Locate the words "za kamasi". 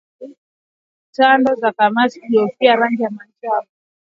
1.55-2.19